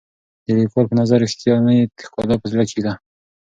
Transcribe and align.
د 0.45 0.47
لیکوال 0.57 0.85
په 0.89 0.95
نظر 1.01 1.17
رښتیانۍ 1.25 1.79
ښکلا 2.05 2.35
په 2.41 2.47
زړه 2.51 2.63
کې 2.69 2.77
وي. 2.83 2.93